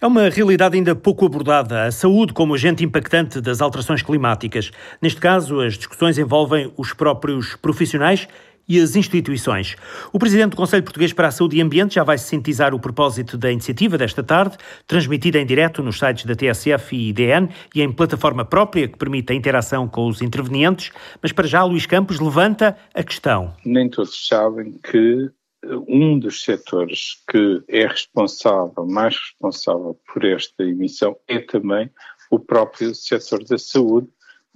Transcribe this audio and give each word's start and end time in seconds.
É 0.00 0.06
uma 0.06 0.28
realidade 0.28 0.76
ainda 0.76 0.94
pouco 0.94 1.26
abordada, 1.26 1.82
a 1.82 1.90
saúde 1.90 2.32
como 2.32 2.54
agente 2.54 2.84
impactante 2.84 3.40
das 3.40 3.60
alterações 3.60 4.00
climáticas. 4.00 4.70
Neste 5.02 5.20
caso, 5.20 5.58
as 5.58 5.74
discussões 5.74 6.16
envolvem 6.18 6.72
os 6.76 6.92
próprios 6.92 7.56
profissionais 7.56 8.28
e 8.68 8.80
as 8.80 8.94
instituições. 8.94 9.74
O 10.12 10.18
presidente 10.20 10.50
do 10.50 10.56
Conselho 10.56 10.84
Português 10.84 11.12
para 11.12 11.26
a 11.26 11.30
Saúde 11.32 11.56
e 11.56 11.60
Ambiente 11.60 11.96
já 11.96 12.04
vai 12.04 12.16
sintetizar 12.16 12.72
o 12.72 12.78
propósito 12.78 13.36
da 13.36 13.50
iniciativa 13.50 13.98
desta 13.98 14.22
tarde, 14.22 14.56
transmitida 14.86 15.40
em 15.40 15.44
direto 15.44 15.82
nos 15.82 15.98
sites 15.98 16.24
da 16.24 16.36
TSF 16.36 16.94
e 16.94 17.08
IDN 17.08 17.48
e 17.74 17.82
em 17.82 17.90
plataforma 17.90 18.44
própria 18.44 18.86
que 18.86 18.96
permite 18.96 19.32
a 19.32 19.34
interação 19.34 19.88
com 19.88 20.06
os 20.06 20.22
intervenientes. 20.22 20.92
Mas 21.20 21.32
para 21.32 21.48
já, 21.48 21.64
Luís 21.64 21.86
Campos 21.86 22.20
levanta 22.20 22.76
a 22.94 23.02
questão. 23.02 23.52
Nem 23.64 23.90
todos 23.90 24.28
sabem 24.28 24.74
que 24.80 25.28
um 25.64 26.18
dos 26.18 26.42
setores 26.42 27.22
que 27.30 27.62
é 27.68 27.86
responsável, 27.86 28.86
mais 28.86 29.16
responsável 29.16 29.98
por 30.12 30.24
esta 30.24 30.62
emissão 30.62 31.16
é 31.26 31.40
também 31.40 31.90
o 32.30 32.38
próprio 32.38 32.94
setor 32.94 33.44
da 33.44 33.58
saúde, 33.58 34.08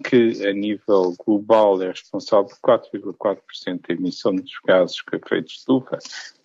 que 0.04 0.46
a 0.46 0.52
nível 0.52 1.14
global 1.24 1.80
é 1.82 1.88
responsável 1.88 2.46
por 2.62 2.80
4,4% 2.80 3.80
da 3.86 3.94
emissão 3.94 4.34
dos 4.34 4.52
gases 4.66 5.00
com 5.00 5.16
efeito 5.16 5.46
de 5.46 5.52
estufa. 5.52 5.98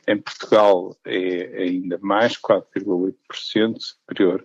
Em 0.07 0.17
Portugal 0.17 0.95
é 1.05 1.63
ainda 1.63 1.97
mais 2.01 2.33
4,8% 2.37 3.77
superior 3.79 4.43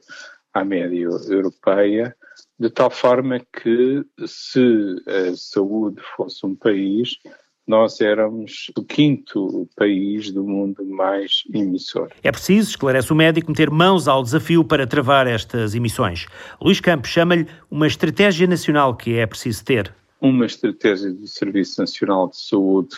à 0.53 0.65
média 0.65 1.09
europeia, 1.29 2.17
de 2.59 2.71
tal 2.71 2.91
forma 2.91 3.41
que 3.41 4.05
se 4.27 4.97
a 5.07 5.37
saúde 5.37 6.03
fosse 6.17 6.45
um 6.45 6.55
país, 6.55 7.19
nós 7.67 8.01
éramos 8.01 8.71
o 8.77 8.83
quinto 8.83 9.69
país 9.77 10.31
do 10.31 10.45
mundo 10.45 10.85
mais 10.85 11.43
emissor. 11.53 12.11
É 12.23 12.33
preciso, 12.33 12.71
esclarece 12.71 13.13
o 13.13 13.17
médico, 13.17 13.51
meter 13.51 13.71
mãos 13.71 14.09
ao 14.09 14.23
desafio 14.23 14.65
para 14.65 14.87
travar 14.87 15.27
estas 15.27 15.75
emissões. 15.75 16.27
Luís 16.61 16.81
Campos 16.81 17.11
chama-lhe 17.11 17.47
uma 17.71 17.87
estratégia 17.87 18.47
nacional 18.47 18.97
que 18.97 19.17
é 19.17 19.27
preciso 19.27 19.65
ter. 19.65 19.95
Uma 20.21 20.47
estratégia 20.47 21.13
do 21.13 21.27
Serviço 21.27 21.81
Nacional 21.81 22.29
de 22.29 22.37
Saúde 22.37 22.97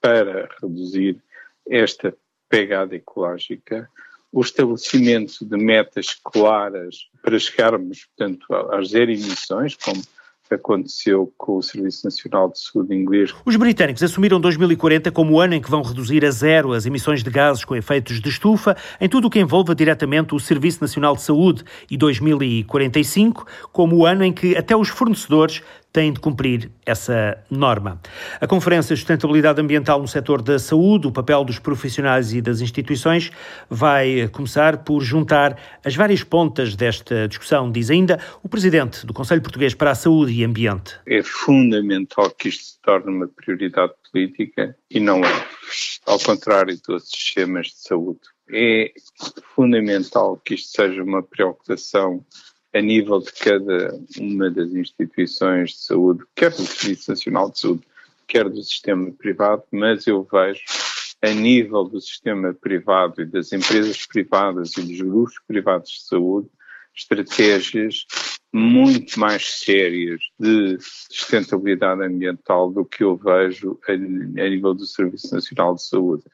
para 0.00 0.48
reduzir 0.60 1.16
esta 1.68 2.14
pegada 2.48 2.94
ecológica, 2.94 3.88
o 4.30 4.40
estabelecimento 4.40 5.44
de 5.44 5.56
metas 5.56 6.14
claras 6.22 7.08
para 7.22 7.38
chegarmos, 7.38 8.04
portanto, 8.04 8.46
às 8.72 8.90
zero 8.90 9.10
emissões, 9.10 9.76
como 9.76 10.02
aconteceu 10.52 11.32
com 11.38 11.56
o 11.56 11.62
Serviço 11.62 12.04
Nacional 12.04 12.50
de 12.50 12.58
Saúde 12.58 12.94
inglês. 12.94 13.34
Os 13.46 13.56
britânicos 13.56 14.02
assumiram 14.02 14.38
2040 14.38 15.10
como 15.10 15.34
o 15.34 15.40
ano 15.40 15.54
em 15.54 15.60
que 15.60 15.70
vão 15.70 15.80
reduzir 15.80 16.24
a 16.24 16.30
zero 16.30 16.72
as 16.72 16.84
emissões 16.84 17.22
de 17.22 17.30
gases 17.30 17.64
com 17.64 17.74
efeitos 17.74 18.20
de 18.20 18.28
estufa 18.28 18.76
em 19.00 19.08
tudo 19.08 19.28
o 19.28 19.30
que 19.30 19.40
envolva 19.40 19.74
diretamente 19.74 20.34
o 20.34 20.40
Serviço 20.40 20.82
Nacional 20.82 21.14
de 21.14 21.22
Saúde 21.22 21.64
e 21.90 21.96
2045 21.96 23.46
como 23.72 23.96
o 23.96 24.06
ano 24.06 24.22
em 24.22 24.32
que 24.32 24.56
até 24.56 24.76
os 24.76 24.88
fornecedores 24.88 25.62
têm 25.94 26.12
de 26.12 26.18
cumprir 26.18 26.72
essa 26.84 27.38
norma. 27.48 28.00
A 28.40 28.48
Conferência 28.48 28.96
de 28.96 29.00
Sustentabilidade 29.00 29.60
Ambiental 29.60 30.00
no 30.00 30.08
setor 30.08 30.42
da 30.42 30.58
saúde, 30.58 31.06
o 31.06 31.12
papel 31.12 31.44
dos 31.44 31.60
profissionais 31.60 32.34
e 32.34 32.42
das 32.42 32.60
instituições, 32.60 33.30
vai 33.70 34.28
começar 34.32 34.78
por 34.78 35.00
juntar 35.00 35.56
as 35.84 35.94
várias 35.94 36.24
pontas 36.24 36.74
desta 36.74 37.28
discussão, 37.28 37.70
diz 37.70 37.90
ainda 37.90 38.18
o 38.42 38.48
Presidente 38.48 39.06
do 39.06 39.14
Conselho 39.14 39.40
Português 39.40 39.72
para 39.72 39.92
a 39.92 39.94
Saúde 39.94 40.32
e 40.32 40.42
Ambiente. 40.42 40.96
É 41.06 41.22
fundamental 41.22 42.28
que 42.30 42.48
isto 42.48 42.64
se 42.64 42.80
torne 42.82 43.14
uma 43.14 43.28
prioridade 43.28 43.92
política 44.10 44.76
e 44.90 44.98
não 44.98 45.24
é, 45.24 45.46
ao 46.06 46.18
contrário 46.18 46.74
de 46.76 47.00
sistemas 47.00 47.68
de 47.68 47.78
saúde. 47.78 48.18
É 48.50 48.92
fundamental 49.54 50.42
que 50.44 50.54
isto 50.54 50.74
seja 50.74 51.04
uma 51.04 51.22
preocupação 51.22 52.24
a 52.74 52.80
nível 52.80 53.20
de 53.20 53.32
cada 53.32 53.98
uma 54.18 54.50
das 54.50 54.72
instituições 54.74 55.70
de 55.70 55.78
saúde, 55.78 56.24
quer 56.34 56.50
do 56.50 56.66
Serviço 56.66 57.12
Nacional 57.12 57.50
de 57.50 57.60
Saúde, 57.60 57.82
quer 58.26 58.48
do 58.48 58.62
sistema 58.62 59.12
privado, 59.12 59.62
mas 59.70 60.06
eu 60.08 60.26
vejo 60.30 60.60
a 61.22 61.30
nível 61.30 61.84
do 61.84 62.00
sistema 62.00 62.52
privado 62.52 63.22
e 63.22 63.26
das 63.26 63.52
empresas 63.52 64.04
privadas 64.04 64.76
e 64.76 64.82
dos 64.82 65.00
grupos 65.00 65.34
privados 65.46 65.90
de 65.90 66.02
saúde, 66.02 66.48
estratégias 66.94 68.06
muito 68.52 69.18
mais 69.18 69.44
sérias 69.58 70.20
de 70.38 70.76
sustentabilidade 71.10 72.02
ambiental 72.02 72.70
do 72.70 72.84
que 72.84 73.02
eu 73.04 73.16
vejo 73.16 73.78
a, 73.88 73.92
a 73.92 73.96
nível 73.96 74.74
do 74.74 74.86
Serviço 74.86 75.32
Nacional 75.32 75.74
de 75.74 75.82
Saúde. 75.82 76.24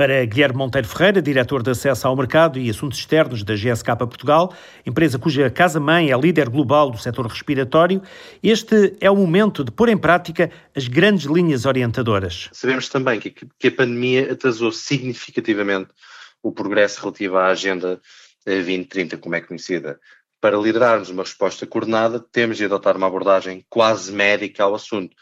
Para 0.00 0.24
Guilherme 0.24 0.56
Monteiro 0.56 0.88
Ferreira, 0.88 1.20
diretor 1.20 1.62
de 1.62 1.72
acesso 1.72 2.08
ao 2.08 2.16
mercado 2.16 2.58
e 2.58 2.70
assuntos 2.70 2.98
externos 2.98 3.44
da 3.44 3.54
GSK 3.54 3.94
Portugal, 3.98 4.50
empresa 4.86 5.18
cuja 5.18 5.50
casa-mãe 5.50 6.10
é 6.10 6.16
líder 6.16 6.48
global 6.48 6.90
do 6.90 6.96
setor 6.96 7.26
respiratório, 7.26 8.00
este 8.42 8.96
é 8.98 9.10
o 9.10 9.14
momento 9.14 9.62
de 9.62 9.70
pôr 9.70 9.90
em 9.90 9.98
prática 9.98 10.50
as 10.74 10.88
grandes 10.88 11.26
linhas 11.26 11.66
orientadoras. 11.66 12.48
Sabemos 12.50 12.88
também 12.88 13.20
que, 13.20 13.30
que 13.30 13.68
a 13.68 13.70
pandemia 13.70 14.32
atrasou 14.32 14.72
significativamente 14.72 15.90
o 16.42 16.50
progresso 16.50 17.02
relativo 17.02 17.36
à 17.36 17.48
Agenda 17.48 18.00
2030, 18.46 19.18
como 19.18 19.34
é 19.34 19.42
conhecida. 19.42 20.00
Para 20.40 20.56
liderarmos 20.56 21.10
uma 21.10 21.24
resposta 21.24 21.66
coordenada, 21.66 22.24
temos 22.32 22.56
de 22.56 22.64
adotar 22.64 22.96
uma 22.96 23.06
abordagem 23.06 23.66
quase 23.68 24.10
médica 24.10 24.64
ao 24.64 24.74
assunto 24.74 25.14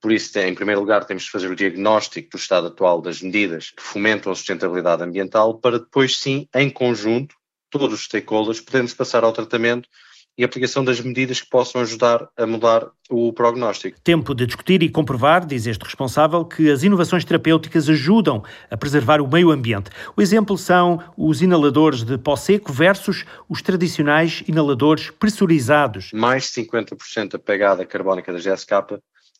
por 0.00 0.12
isso, 0.12 0.38
em 0.38 0.54
primeiro 0.54 0.80
lugar, 0.80 1.04
temos 1.04 1.24
de 1.24 1.30
fazer 1.30 1.50
o 1.50 1.56
diagnóstico 1.56 2.30
do 2.30 2.36
estado 2.36 2.68
atual 2.68 3.00
das 3.00 3.22
medidas 3.22 3.70
que 3.70 3.82
fomentam 3.82 4.30
a 4.30 4.34
sustentabilidade 4.34 5.02
ambiental, 5.02 5.58
para 5.58 5.78
depois, 5.78 6.18
sim, 6.18 6.46
em 6.54 6.70
conjunto, 6.70 7.34
todos 7.70 7.92
os 7.92 8.04
stakeholders, 8.04 8.60
podermos 8.60 8.94
passar 8.94 9.24
ao 9.24 9.32
tratamento 9.32 9.88
e 10.38 10.44
aplicação 10.44 10.84
das 10.84 11.00
medidas 11.00 11.40
que 11.40 11.48
possam 11.48 11.80
ajudar 11.80 12.28
a 12.36 12.46
mudar 12.46 12.86
o 13.08 13.32
prognóstico. 13.32 13.98
Tempo 14.02 14.34
de 14.34 14.44
discutir 14.44 14.82
e 14.82 14.88
comprovar, 14.90 15.46
diz 15.46 15.66
este 15.66 15.82
responsável, 15.82 16.44
que 16.44 16.70
as 16.70 16.82
inovações 16.82 17.24
terapêuticas 17.24 17.88
ajudam 17.88 18.44
a 18.70 18.76
preservar 18.76 19.20
o 19.22 19.26
meio 19.26 19.50
ambiente. 19.50 19.90
O 20.14 20.20
exemplo 20.20 20.58
são 20.58 21.02
os 21.16 21.40
inaladores 21.40 22.02
de 22.02 22.18
pó 22.18 22.36
seco 22.36 22.70
versus 22.70 23.24
os 23.48 23.62
tradicionais 23.62 24.42
inaladores 24.46 25.10
pressurizados. 25.10 26.10
Mais 26.12 26.44
de 26.44 26.62
50% 26.62 27.30
da 27.30 27.38
pegada 27.38 27.86
carbónica 27.86 28.30
da 28.30 28.38
GSK 28.38 28.72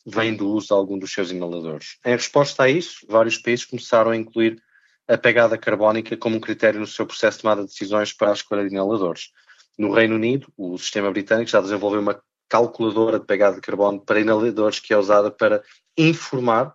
vem 0.09 0.33
do 0.33 0.49
uso 0.49 0.67
de 0.67 0.73
algum 0.73 0.97
dos 0.97 1.11
seus 1.11 1.31
inaladores. 1.31 1.97
Em 2.05 2.11
resposta 2.11 2.63
a 2.63 2.69
isso, 2.69 3.05
vários 3.09 3.37
países 3.37 3.65
começaram 3.65 4.11
a 4.11 4.15
incluir 4.15 4.57
a 5.05 5.17
pegada 5.17 5.57
carbónica 5.57 6.15
como 6.15 6.37
um 6.37 6.39
critério 6.39 6.79
no 6.79 6.87
seu 6.87 7.05
processo 7.05 7.37
de 7.37 7.41
tomada 7.41 7.61
de 7.61 7.67
decisões 7.67 8.13
para 8.13 8.29
a 8.29 8.33
escolha 8.33 8.63
de 8.63 8.73
inaladores. 8.73 9.31
No 9.77 9.91
Reino 9.91 10.15
Unido, 10.15 10.47
o 10.57 10.77
sistema 10.77 11.11
britânico 11.11 11.51
já 11.51 11.59
desenvolveu 11.59 11.99
uma 11.99 12.21
calculadora 12.47 13.19
de 13.19 13.25
pegada 13.25 13.55
de 13.55 13.61
carbono 13.61 13.99
para 13.99 14.21
inaladores 14.21 14.79
que 14.79 14.93
é 14.93 14.97
usada 14.97 15.29
para 15.29 15.61
informar 15.97 16.73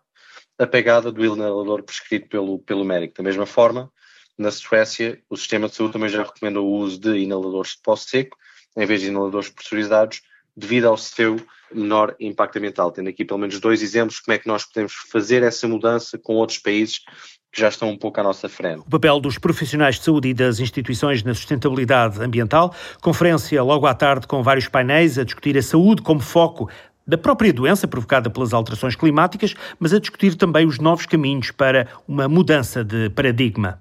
a 0.58 0.66
pegada 0.66 1.10
do 1.10 1.24
inalador 1.24 1.82
prescrito 1.82 2.28
pelo, 2.28 2.58
pelo 2.58 2.84
médico. 2.84 3.14
Da 3.16 3.22
mesma 3.22 3.46
forma, 3.46 3.90
na 4.36 4.50
Suécia, 4.50 5.22
o 5.30 5.36
sistema 5.38 5.68
de 5.68 5.74
saúde 5.74 5.94
também 5.94 6.10
já 6.10 6.22
recomenda 6.22 6.60
o 6.60 6.70
uso 6.70 7.00
de 7.00 7.16
inaladores 7.16 7.72
de 7.72 7.78
pó 7.82 7.96
seco 7.96 8.36
em 8.76 8.86
vez 8.86 9.00
de 9.00 9.08
inaladores 9.08 9.48
pressurizados 9.48 10.20
devido 10.56 10.86
ao 10.86 10.96
seu 10.96 11.36
menor 11.72 12.14
impacto 12.20 12.56
ambiental. 12.56 12.90
Tendo 12.90 13.08
aqui 13.08 13.24
pelo 13.24 13.40
menos 13.40 13.58
dois 13.58 13.82
exemplos 13.82 14.20
como 14.20 14.34
é 14.34 14.38
que 14.38 14.46
nós 14.46 14.64
podemos 14.64 14.92
fazer 15.10 15.42
essa 15.42 15.66
mudança 15.66 16.18
com 16.18 16.34
outros 16.34 16.58
países 16.58 17.00
que 17.52 17.60
já 17.60 17.68
estão 17.68 17.90
um 17.90 17.98
pouco 17.98 18.18
à 18.18 18.22
nossa 18.22 18.48
frente. 18.48 18.80
O 18.80 18.90
papel 18.90 19.20
dos 19.20 19.38
profissionais 19.38 19.96
de 19.96 20.04
saúde 20.04 20.28
e 20.28 20.34
das 20.34 20.58
instituições 20.58 21.22
na 21.22 21.34
sustentabilidade 21.34 22.22
ambiental. 22.22 22.74
Conferência 23.02 23.62
logo 23.62 23.86
à 23.86 23.94
tarde 23.94 24.26
com 24.26 24.42
vários 24.42 24.68
painéis 24.68 25.18
a 25.18 25.24
discutir 25.24 25.56
a 25.58 25.62
saúde 25.62 26.02
como 26.02 26.20
foco 26.20 26.70
da 27.06 27.18
própria 27.18 27.52
doença 27.52 27.86
provocada 27.88 28.30
pelas 28.30 28.52
alterações 28.52 28.94
climáticas, 28.94 29.54
mas 29.78 29.92
a 29.92 29.98
discutir 29.98 30.34
também 30.36 30.66
os 30.66 30.78
novos 30.78 31.04
caminhos 31.04 31.50
para 31.50 31.88
uma 32.06 32.28
mudança 32.28 32.84
de 32.84 33.10
paradigma. 33.10 33.80